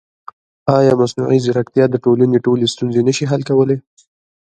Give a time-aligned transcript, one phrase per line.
[0.77, 3.77] ایا مصنوعي ځیرکتیا د ټولنې ټولې ستونزې نه شي حل کولی؟